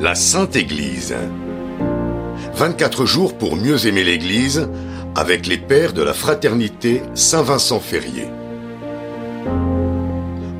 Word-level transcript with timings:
La 0.00 0.14
Sainte 0.14 0.56
Église. 0.56 1.14
24 2.54 3.04
jours 3.04 3.36
pour 3.36 3.54
mieux 3.54 3.86
aimer 3.86 4.02
l'Église 4.02 4.70
avec 5.14 5.46
les 5.46 5.58
pères 5.58 5.92
de 5.92 6.00
la 6.00 6.14
fraternité 6.14 7.02
Saint-Vincent 7.14 7.80
Ferrier. 7.80 8.26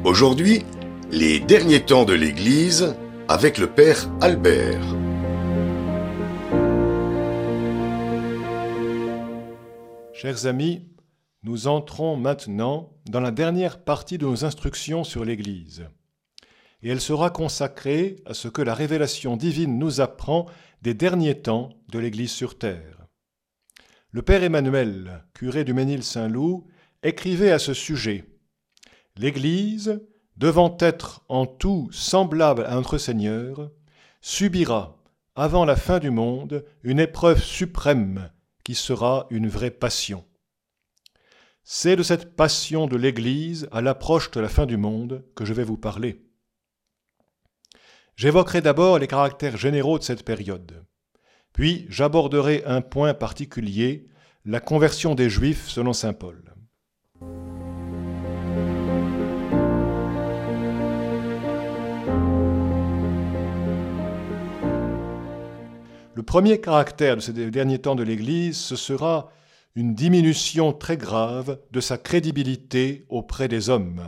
Aujourd'hui, 0.05 0.63
les 1.11 1.41
derniers 1.41 1.81
temps 1.81 2.05
de 2.05 2.13
l'Église 2.13 2.95
avec 3.29 3.57
le 3.57 3.69
Père 3.69 4.11
Albert. 4.21 4.85
Chers 10.13 10.45
amis, 10.45 10.85
nous 11.45 11.67
entrons 11.67 12.15
maintenant 12.15 12.93
dans 13.09 13.21
la 13.21 13.31
dernière 13.31 13.83
partie 13.83 14.19
de 14.19 14.27
nos 14.27 14.45
instructions 14.45 15.03
sur 15.03 15.25
l'Église. 15.25 15.87
Et 16.83 16.91
elle 16.91 17.01
sera 17.01 17.31
consacrée 17.31 18.17
à 18.25 18.35
ce 18.35 18.49
que 18.49 18.63
la 18.63 18.75
révélation 18.75 19.37
divine 19.37 19.79
nous 19.79 20.01
apprend 20.01 20.47
des 20.83 20.95
derniers 20.95 21.41
temps 21.41 21.71
de 21.89 21.99
l'Église 21.99 22.33
sur 22.33 22.59
terre. 22.59 23.07
Le 24.13 24.23
Père 24.23 24.43
Emmanuel, 24.43 25.25
curé 25.35 25.65
du 25.65 25.75
Ménil-Saint-Loup, 25.75 26.67
écrivait 27.03 27.53
à 27.53 27.59
ce 27.59 27.75
sujet 27.75 28.25
L'Église, 29.17 30.01
devant 30.37 30.77
être 30.81 31.23
en 31.29 31.47
tout 31.47 31.89
semblable 31.93 32.65
à 32.65 32.75
notre 32.75 32.99
Seigneur, 32.99 33.71
subira, 34.23 35.03
avant 35.35 35.65
la 35.65 35.77
fin 35.77 35.99
du 35.99 36.11
monde, 36.11 36.65
une 36.83 36.99
épreuve 36.99 37.43
suprême 37.43 38.31
qui 38.65 38.75
sera 38.75 39.27
une 39.31 39.49
vraie 39.49 39.71
passion. 39.71 40.25
C'est 41.63 41.97
de 41.97 42.03
cette 42.03 42.37
passion 42.37 42.87
de 42.87 42.97
l'Église 42.97 43.69
à 43.71 43.81
l'approche 43.81 44.31
de 44.31 44.41
la 44.41 44.49
fin 44.49 44.67
du 44.67 44.77
monde 44.77 45.25
que 45.37 45.45
je 45.45 45.53
vais 45.53 45.65
vous 45.65 45.77
parler. 45.77 46.30
J'évoquerai 48.21 48.61
d'abord 48.61 48.99
les 48.99 49.07
caractères 49.07 49.57
généraux 49.57 49.99
de 49.99 50.05
cette 50.05 50.27
période. 50.27 50.85
Puis 51.55 51.87
j'aborderai 51.89 52.63
un 52.67 52.83
point 52.83 53.15
particulier, 53.15 54.09
la 54.45 54.61
conversion 54.61 55.15
des 55.15 55.31
Juifs 55.31 55.71
selon 55.71 55.95
Saint 55.95 56.13
Paul. 56.13 56.55
Le 66.15 66.23
premier 66.23 66.61
caractère 66.61 67.17
de 67.17 67.23
ces 67.23 67.33
derniers 67.33 67.79
temps 67.79 67.95
de 67.95 68.03
l'Église, 68.03 68.59
ce 68.59 68.77
sera 68.77 69.31
une 69.75 69.95
diminution 69.95 70.75
très 70.75 70.99
grave 70.99 71.59
de 71.71 71.81
sa 71.81 71.97
crédibilité 71.97 73.07
auprès 73.09 73.49
des 73.49 73.71
hommes. 73.71 74.03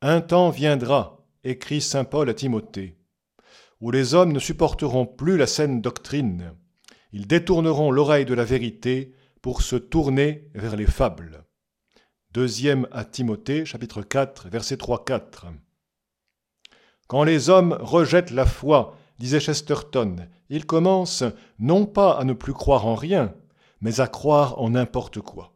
Un 0.00 0.20
temps 0.20 0.50
viendra, 0.50 1.26
écrit 1.42 1.80
Saint 1.80 2.04
Paul 2.04 2.30
à 2.30 2.34
Timothée, 2.34 2.95
où 3.80 3.90
les 3.90 4.14
hommes 4.14 4.32
ne 4.32 4.38
supporteront 4.38 5.06
plus 5.06 5.36
la 5.36 5.46
saine 5.46 5.80
doctrine. 5.80 6.52
Ils 7.12 7.26
détourneront 7.26 7.90
l'oreille 7.90 8.24
de 8.24 8.34
la 8.34 8.44
vérité 8.44 9.14
pour 9.42 9.62
se 9.62 9.76
tourner 9.76 10.50
vers 10.54 10.76
les 10.76 10.86
fables. 10.86 11.44
Deuxième 12.32 12.86
à 12.92 13.04
Timothée, 13.04 13.64
chapitre 13.64 14.02
4, 14.02 14.48
verset 14.48 14.76
3-4. 14.76 15.46
Quand 17.06 17.24
les 17.24 17.48
hommes 17.48 17.76
rejettent 17.80 18.32
la 18.32 18.46
foi, 18.46 18.96
disait 19.18 19.40
Chesterton, 19.40 20.28
ils 20.48 20.66
commencent 20.66 21.24
non 21.58 21.86
pas 21.86 22.12
à 22.18 22.24
ne 22.24 22.32
plus 22.32 22.52
croire 22.52 22.86
en 22.86 22.94
rien, 22.94 23.34
mais 23.80 24.00
à 24.00 24.08
croire 24.08 24.60
en 24.60 24.70
n'importe 24.70 25.20
quoi. 25.20 25.54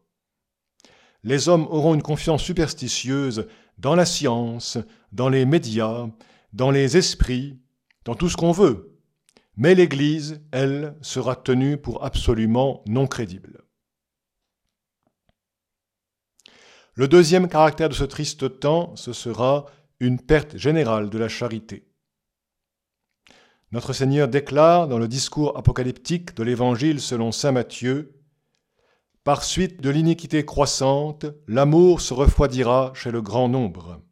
Les 1.22 1.48
hommes 1.48 1.66
auront 1.70 1.94
une 1.94 2.02
confiance 2.02 2.42
superstitieuse 2.42 3.46
dans 3.78 3.94
la 3.94 4.06
science, 4.06 4.78
dans 5.12 5.28
les 5.28 5.44
médias, 5.44 6.06
dans 6.52 6.70
les 6.70 6.96
esprits, 6.96 7.58
dans 8.04 8.14
tout 8.14 8.28
ce 8.28 8.36
qu'on 8.36 8.52
veut. 8.52 8.98
Mais 9.56 9.74
l'Église, 9.74 10.42
elle, 10.52 10.96
sera 11.02 11.36
tenue 11.36 11.76
pour 11.76 12.04
absolument 12.04 12.82
non 12.86 13.06
crédible. 13.06 13.64
Le 16.94 17.08
deuxième 17.08 17.48
caractère 17.48 17.88
de 17.88 17.94
ce 17.94 18.04
triste 18.04 18.60
temps, 18.60 18.94
ce 18.96 19.12
sera 19.12 19.66
une 20.00 20.20
perte 20.20 20.56
générale 20.56 21.10
de 21.10 21.18
la 21.18 21.28
charité. 21.28 21.86
Notre 23.72 23.92
Seigneur 23.92 24.26
déclare 24.26 24.88
dans 24.88 24.98
le 24.98 25.06
discours 25.06 25.56
apocalyptique 25.56 26.34
de 26.34 26.42
l'Évangile 26.42 27.00
selon 27.00 27.30
Saint 27.32 27.52
Matthieu, 27.52 28.16
Par 29.22 29.44
suite 29.44 29.80
de 29.80 29.90
l'iniquité 29.90 30.44
croissante, 30.44 31.26
l'amour 31.46 32.00
se 32.00 32.14
refroidira 32.14 32.92
chez 32.94 33.10
le 33.10 33.22
grand 33.22 33.48
nombre. 33.48 34.02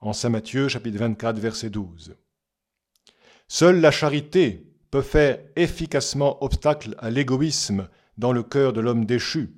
En 0.00 0.12
Saint 0.12 0.28
Matthieu 0.28 0.68
chapitre 0.68 0.98
24 0.98 1.38
verset 1.38 1.70
12. 1.70 2.16
Seule 3.52 3.80
la 3.80 3.90
charité 3.90 4.64
peut 4.92 5.02
faire 5.02 5.40
efficacement 5.56 6.40
obstacle 6.44 6.94
à 6.98 7.10
l'égoïsme 7.10 7.88
dans 8.16 8.30
le 8.30 8.44
cœur 8.44 8.72
de 8.72 8.80
l'homme 8.80 9.06
déchu. 9.06 9.56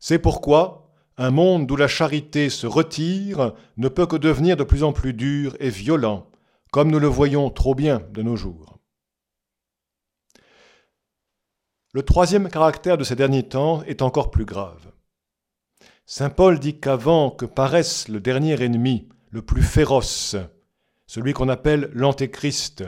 C'est 0.00 0.18
pourquoi 0.18 0.92
un 1.16 1.30
monde 1.30 1.70
où 1.70 1.76
la 1.76 1.86
charité 1.86 2.50
se 2.50 2.66
retire 2.66 3.54
ne 3.76 3.86
peut 3.86 4.06
que 4.06 4.16
devenir 4.16 4.56
de 4.56 4.64
plus 4.64 4.82
en 4.82 4.92
plus 4.92 5.14
dur 5.14 5.56
et 5.60 5.70
violent, 5.70 6.28
comme 6.72 6.90
nous 6.90 6.98
le 6.98 7.06
voyons 7.06 7.50
trop 7.50 7.76
bien 7.76 8.02
de 8.10 8.22
nos 8.22 8.34
jours. 8.34 8.80
Le 11.92 12.02
troisième 12.02 12.48
caractère 12.48 12.98
de 12.98 13.04
ces 13.04 13.14
derniers 13.14 13.48
temps 13.48 13.84
est 13.84 14.02
encore 14.02 14.32
plus 14.32 14.44
grave. 14.44 14.90
Saint 16.04 16.30
Paul 16.30 16.58
dit 16.58 16.80
qu'avant 16.80 17.30
que 17.30 17.46
paraisse 17.46 18.08
le 18.08 18.18
dernier 18.18 18.60
ennemi, 18.60 19.08
le 19.30 19.40
plus 19.40 19.62
féroce, 19.62 20.34
celui 21.14 21.32
qu'on 21.32 21.48
appelle 21.48 21.92
l'antéchrist. 21.94 22.82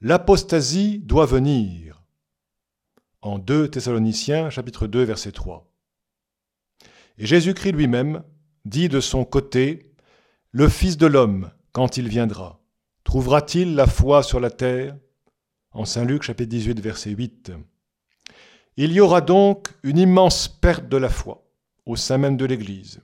L'apostasie 0.00 0.98
doit 0.98 1.24
venir. 1.24 2.02
En 3.22 3.38
2 3.38 3.70
Thessaloniciens 3.70 4.50
chapitre 4.50 4.88
2 4.88 5.04
verset 5.04 5.30
3. 5.30 5.72
Et 7.18 7.26
Jésus-Christ 7.26 7.70
lui-même 7.70 8.24
dit 8.64 8.88
de 8.88 8.98
son 8.98 9.24
côté, 9.24 9.94
Le 10.50 10.68
Fils 10.68 10.96
de 10.96 11.06
l'homme, 11.06 11.52
quand 11.70 11.96
il 11.96 12.08
viendra, 12.08 12.60
trouvera-t-il 13.04 13.76
la 13.76 13.86
foi 13.86 14.24
sur 14.24 14.40
la 14.40 14.50
terre? 14.50 14.96
En 15.70 15.84
Saint 15.84 16.04
Luc 16.04 16.24
chapitre 16.24 16.50
18 16.50 16.80
verset 16.80 17.10
8. 17.10 17.52
Il 18.78 18.90
y 18.90 18.98
aura 18.98 19.20
donc 19.20 19.68
une 19.84 19.98
immense 19.98 20.48
perte 20.48 20.88
de 20.88 20.96
la 20.96 21.08
foi 21.08 21.48
au 21.86 21.94
sein 21.94 22.18
même 22.18 22.36
de 22.36 22.46
l'Église. 22.46 23.00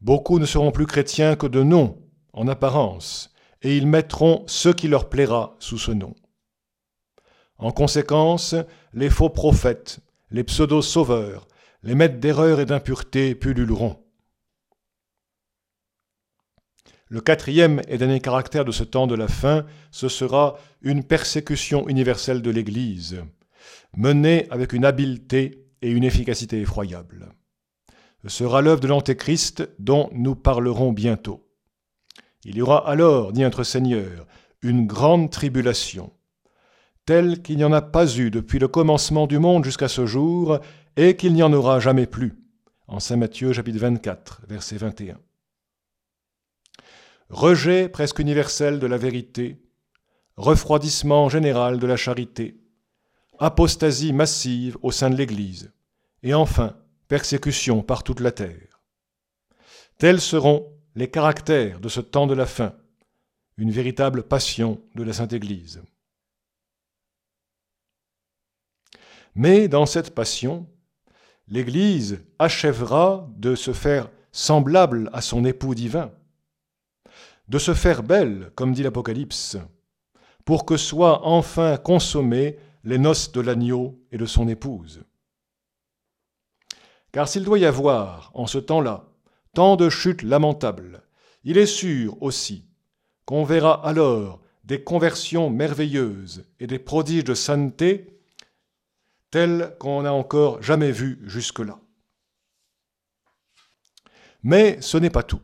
Beaucoup 0.00 0.40
ne 0.40 0.44
seront 0.44 0.72
plus 0.72 0.86
chrétiens 0.86 1.36
que 1.36 1.46
de 1.46 1.62
nom, 1.62 2.02
en 2.32 2.48
apparence, 2.48 3.30
et 3.62 3.76
ils 3.76 3.86
mettront 3.86 4.44
ce 4.46 4.68
qui 4.68 4.88
leur 4.88 5.08
plaira 5.08 5.56
sous 5.58 5.78
ce 5.78 5.92
nom. 5.92 6.14
En 7.58 7.72
conséquence, 7.72 8.54
les 8.92 9.10
faux 9.10 9.30
prophètes, 9.30 10.00
les 10.30 10.44
pseudo-sauveurs, 10.44 11.48
les 11.82 11.94
maîtres 11.94 12.18
d'erreur 12.18 12.60
et 12.60 12.66
d'impureté 12.66 13.34
pulluleront. 13.34 14.02
Le 17.08 17.20
quatrième 17.20 17.80
et 17.86 17.98
dernier 17.98 18.20
caractère 18.20 18.64
de 18.64 18.72
ce 18.72 18.82
temps 18.82 19.06
de 19.06 19.14
la 19.14 19.28
fin, 19.28 19.64
ce 19.92 20.08
sera 20.08 20.58
une 20.82 21.04
persécution 21.04 21.88
universelle 21.88 22.42
de 22.42 22.50
l'Église, 22.50 23.22
menée 23.96 24.48
avec 24.50 24.72
une 24.72 24.84
habileté 24.84 25.68
et 25.82 25.90
une 25.90 26.02
efficacité 26.02 26.60
effroyables. 26.60 27.28
Ce 28.24 28.28
sera 28.28 28.60
l'œuvre 28.60 28.80
de 28.80 28.88
l'Antéchrist 28.88 29.68
dont 29.78 30.10
nous 30.12 30.34
parlerons 30.34 30.92
bientôt. 30.92 31.45
Il 32.48 32.56
y 32.56 32.62
aura 32.62 32.88
alors, 32.88 33.32
dit 33.32 33.40
notre 33.40 33.64
Seigneur, 33.64 34.24
une 34.62 34.86
grande 34.86 35.32
tribulation, 35.32 36.12
telle 37.04 37.42
qu'il 37.42 37.56
n'y 37.56 37.64
en 37.64 37.72
a 37.72 37.82
pas 37.82 38.16
eu 38.18 38.30
depuis 38.30 38.60
le 38.60 38.68
commencement 38.68 39.26
du 39.26 39.40
monde 39.40 39.64
jusqu'à 39.64 39.88
ce 39.88 40.06
jour, 40.06 40.60
et 40.96 41.16
qu'il 41.16 41.34
n'y 41.34 41.42
en 41.42 41.52
aura 41.52 41.80
jamais 41.80 42.06
plus. 42.06 42.38
En 42.86 43.00
Saint 43.00 43.16
Matthieu 43.16 43.52
chapitre 43.52 43.80
24, 43.80 44.42
verset 44.48 44.76
21. 44.76 45.18
Rejet 47.30 47.88
presque 47.88 48.20
universel 48.20 48.78
de 48.78 48.86
la 48.86 48.96
vérité, 48.96 49.60
refroidissement 50.36 51.28
général 51.28 51.80
de 51.80 51.86
la 51.88 51.96
charité, 51.96 52.60
apostasie 53.40 54.12
massive 54.12 54.78
au 54.82 54.92
sein 54.92 55.10
de 55.10 55.16
l'Église, 55.16 55.72
et 56.22 56.32
enfin 56.32 56.76
persécution 57.08 57.82
par 57.82 58.04
toute 58.04 58.20
la 58.20 58.30
terre. 58.30 58.80
Tels 59.98 60.20
seront 60.20 60.75
les 60.96 61.10
caractères 61.10 61.78
de 61.78 61.90
ce 61.90 62.00
temps 62.00 62.26
de 62.26 62.34
la 62.34 62.46
fin, 62.46 62.74
une 63.58 63.70
véritable 63.70 64.22
passion 64.22 64.80
de 64.94 65.02
la 65.02 65.12
Sainte 65.12 65.34
Église. 65.34 65.82
Mais 69.34 69.68
dans 69.68 69.84
cette 69.84 70.14
passion, 70.14 70.66
l'Église 71.48 72.24
achèvera 72.38 73.28
de 73.36 73.54
se 73.54 73.74
faire 73.74 74.10
semblable 74.32 75.10
à 75.12 75.20
son 75.20 75.44
époux 75.44 75.74
divin, 75.74 76.10
de 77.48 77.58
se 77.58 77.74
faire 77.74 78.02
belle, 78.02 78.50
comme 78.54 78.72
dit 78.72 78.82
l'Apocalypse, 78.82 79.58
pour 80.46 80.64
que 80.64 80.78
soient 80.78 81.26
enfin 81.26 81.76
consommées 81.76 82.58
les 82.84 82.98
noces 82.98 83.32
de 83.32 83.42
l'agneau 83.42 84.00
et 84.12 84.16
de 84.16 84.26
son 84.26 84.48
épouse. 84.48 85.02
Car 87.12 87.28
s'il 87.28 87.44
doit 87.44 87.58
y 87.58 87.66
avoir, 87.66 88.30
en 88.32 88.46
ce 88.46 88.58
temps-là, 88.58 89.10
tant 89.56 89.76
de 89.76 89.88
chutes 89.88 90.22
lamentables, 90.22 91.02
il 91.42 91.56
est 91.56 91.64
sûr 91.64 92.22
aussi 92.22 92.66
qu'on 93.24 93.42
verra 93.42 93.82
alors 93.88 94.42
des 94.64 94.84
conversions 94.84 95.48
merveilleuses 95.48 96.44
et 96.60 96.66
des 96.66 96.78
prodiges 96.78 97.24
de 97.24 97.32
sainteté 97.32 98.20
tels 99.30 99.74
qu'on 99.78 100.02
n'a 100.02 100.12
encore 100.12 100.62
jamais 100.62 100.92
vus 100.92 101.22
jusque-là. 101.24 101.78
Mais 104.42 104.76
ce 104.82 104.98
n'est 104.98 105.08
pas 105.08 105.22
tout. 105.22 105.40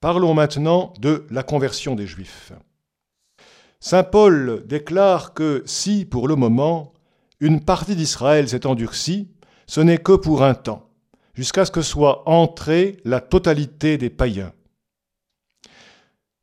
Parlons 0.00 0.34
maintenant 0.34 0.92
de 0.98 1.24
la 1.30 1.44
conversion 1.44 1.94
des 1.94 2.08
Juifs. 2.08 2.52
Saint 3.86 4.02
Paul 4.02 4.62
déclare 4.66 5.34
que 5.34 5.62
si, 5.66 6.06
pour 6.06 6.26
le 6.26 6.36
moment, 6.36 6.94
une 7.38 7.62
partie 7.62 7.94
d'Israël 7.94 8.48
s'est 8.48 8.64
endurcie, 8.64 9.28
ce 9.66 9.82
n'est 9.82 9.98
que 9.98 10.12
pour 10.12 10.42
un 10.42 10.54
temps, 10.54 10.88
jusqu'à 11.34 11.66
ce 11.66 11.70
que 11.70 11.82
soit 11.82 12.26
entrée 12.26 12.96
la 13.04 13.20
totalité 13.20 13.98
des 13.98 14.08
païens. 14.08 14.54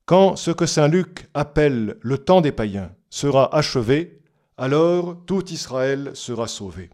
Quand 0.06 0.36
ce 0.36 0.52
que 0.52 0.68
Saint 0.68 0.88
Luc 0.88 1.30
appelle 1.34 1.98
le 2.02 2.20
temps 2.20 2.42
des 2.42 2.52
païens 2.52 2.92
sera 3.10 3.56
achevé, 3.56 4.22
alors 4.58 5.18
tout 5.26 5.52
Israël 5.52 6.12
sera 6.14 6.48
sauvé. 6.48 6.92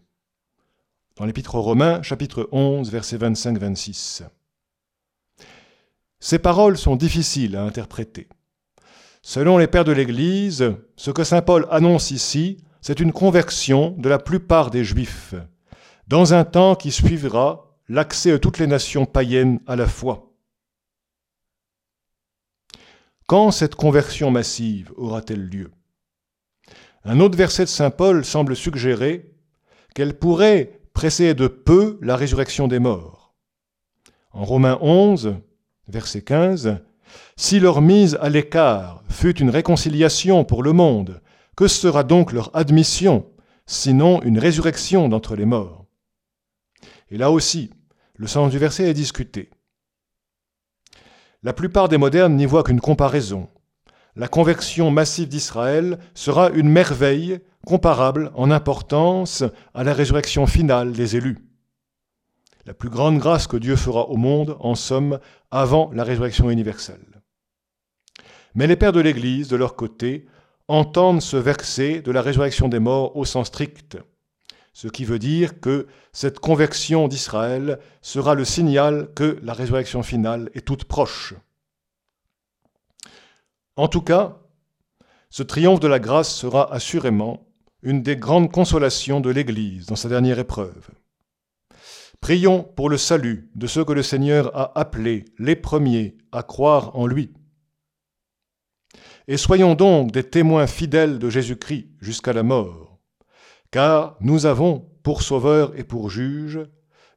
Dans 1.17 1.25
l'Épître 1.25 1.55
aux 1.55 1.61
Romains, 1.61 2.01
chapitre 2.03 2.47
11, 2.53 2.89
versets 2.89 3.17
25-26. 3.17 4.23
Ces 6.21 6.39
paroles 6.39 6.77
sont 6.77 6.95
difficiles 6.95 7.57
à 7.57 7.63
interpréter. 7.63 8.29
Selon 9.29 9.57
les 9.57 9.67
pères 9.67 9.83
de 9.83 9.91
l'Église, 9.91 10.73
ce 10.95 11.11
que 11.11 11.25
Saint 11.25 11.41
Paul 11.41 11.67
annonce 11.69 12.11
ici, 12.11 12.63
c'est 12.79 13.01
une 13.01 13.11
conversion 13.11 13.91
de 13.97 14.07
la 14.07 14.19
plupart 14.19 14.71
des 14.71 14.85
Juifs, 14.85 15.35
dans 16.07 16.33
un 16.33 16.45
temps 16.45 16.75
qui 16.75 16.93
suivra 16.93 17.75
l'accès 17.89 18.31
de 18.31 18.37
toutes 18.37 18.57
les 18.57 18.67
nations 18.67 19.05
païennes 19.05 19.59
à 19.67 19.75
la 19.75 19.85
foi. 19.85 20.31
Quand 23.27 23.51
cette 23.51 23.75
conversion 23.75 24.31
massive 24.31 24.93
aura-t-elle 24.95 25.49
lieu? 25.49 25.71
Un 27.03 27.19
autre 27.19 27.37
verset 27.37 27.65
de 27.65 27.69
Saint 27.69 27.91
Paul 27.91 28.23
semble 28.23 28.55
suggérer 28.55 29.35
qu'elle 29.93 30.17
pourrait 30.17 30.79
précéder 30.93 31.33
de 31.33 31.47
peu 31.47 31.99
la 32.01 32.15
résurrection 32.15 32.69
des 32.69 32.79
morts. 32.79 33.35
En 34.31 34.45
Romains 34.45 34.77
11, 34.79 35.35
verset 35.89 36.21
15, 36.21 36.79
Si 37.35 37.59
leur 37.59 37.81
mise 37.81 38.17
à 38.21 38.29
l'écart 38.29 39.03
fut 39.09 39.39
une 39.39 39.49
réconciliation 39.49 40.43
pour 40.43 40.63
le 40.63 40.73
monde, 40.73 41.21
que 41.55 41.67
sera 41.67 42.03
donc 42.03 42.31
leur 42.31 42.55
admission, 42.55 43.25
sinon 43.65 44.21
une 44.23 44.39
résurrection 44.39 45.09
d'entre 45.09 45.35
les 45.35 45.45
morts? 45.45 45.85
Et 47.09 47.17
là 47.17 47.31
aussi, 47.31 47.71
le 48.15 48.27
sens 48.27 48.51
du 48.51 48.57
verset 48.57 48.89
est 48.89 48.93
discuté. 48.93 49.49
La 51.43 51.53
plupart 51.53 51.89
des 51.89 51.97
modernes 51.97 52.35
n'y 52.35 52.45
voient 52.45 52.63
qu'une 52.63 52.81
comparaison. 52.81 53.49
La 54.15 54.27
conversion 54.27 54.89
massive 54.89 55.27
d'Israël 55.27 55.99
sera 56.15 56.49
une 56.49 56.69
merveille 56.69 57.39
comparable 57.65 58.31
en 58.35 58.49
importance 58.49 59.43
à 59.73 59.83
la 59.83 59.93
résurrection 59.93 60.47
finale 60.47 60.91
des 60.93 61.15
élus 61.15 61.46
la 62.67 62.73
plus 62.73 62.89
grande 62.89 63.17
grâce 63.17 63.47
que 63.47 63.55
Dieu 63.57 63.77
fera 63.77 64.09
au 64.09 64.17
monde, 64.17 64.57
en 64.59 64.75
somme, 64.75 65.19
avant 65.51 65.89
la 65.93 66.03
résurrection 66.03 66.49
universelle. 66.49 67.21
Mais 68.55 68.67
les 68.67 68.75
pères 68.75 68.91
de 68.91 68.99
l'Église, 68.99 69.47
de 69.47 69.55
leur 69.55 69.75
côté, 69.77 70.27
entendent 70.67 71.21
ce 71.21 71.37
verset 71.37 72.01
de 72.01 72.11
la 72.11 72.21
résurrection 72.21 72.67
des 72.67 72.79
morts 72.79 73.15
au 73.15 73.23
sens 73.23 73.47
strict, 73.47 73.97
ce 74.73 74.89
qui 74.89 75.05
veut 75.05 75.17
dire 75.17 75.61
que 75.61 75.87
cette 76.11 76.39
conversion 76.39 77.07
d'Israël 77.07 77.79
sera 78.01 78.35
le 78.35 78.43
signal 78.43 79.09
que 79.15 79.39
la 79.41 79.53
résurrection 79.53 80.03
finale 80.03 80.49
est 80.53 80.67
toute 80.67 80.83
proche. 80.83 81.35
En 83.77 83.87
tout 83.87 84.01
cas, 84.01 84.39
ce 85.29 85.41
triomphe 85.41 85.79
de 85.79 85.87
la 85.87 85.99
grâce 85.99 86.33
sera 86.35 86.71
assurément 86.73 87.47
une 87.81 88.03
des 88.03 88.17
grandes 88.17 88.51
consolations 88.51 89.21
de 89.21 89.29
l'Église 89.29 89.85
dans 89.85 89.95
sa 89.95 90.09
dernière 90.09 90.39
épreuve. 90.39 90.89
Prions 92.21 92.63
pour 92.63 92.89
le 92.89 92.97
salut 92.97 93.49
de 93.55 93.67
ceux 93.67 93.85
que 93.85 93.93
le 93.93 94.03
Seigneur 94.03 94.55
a 94.55 94.77
appelés 94.79 95.25
les 95.37 95.55
premiers 95.55 96.17
à 96.31 96.43
croire 96.43 96.95
en 96.95 97.05
lui. 97.05 97.31
Et 99.27 99.37
soyons 99.37 99.75
donc 99.75 100.11
des 100.11 100.23
témoins 100.23 100.67
fidèles 100.67 101.19
de 101.19 101.29
Jésus-Christ 101.29 101.89
jusqu'à 101.99 102.33
la 102.33 102.43
mort, 102.43 102.99
car 103.71 104.17
nous 104.21 104.45
avons 104.45 104.89
pour 105.03 105.21
sauveur 105.21 105.77
et 105.77 105.83
pour 105.83 106.09
juge 106.09 106.59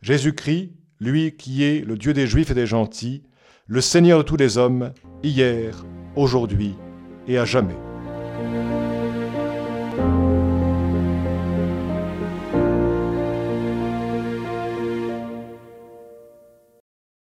Jésus-Christ, 0.02 0.72
lui 0.98 1.36
qui 1.36 1.64
est 1.64 1.84
le 1.84 1.96
Dieu 1.96 2.12
des 2.12 2.26
Juifs 2.26 2.50
et 2.50 2.54
des 2.54 2.66
gentils, 2.66 3.22
le 3.66 3.80
Seigneur 3.80 4.18
de 4.18 4.24
tous 4.24 4.36
les 4.36 4.58
hommes, 4.58 4.92
hier, 5.22 5.84
aujourd'hui 6.16 6.74
et 7.26 7.38
à 7.38 7.44
jamais. 7.44 7.89